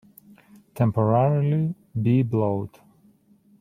[0.73, 2.79] Temporarily be blowed.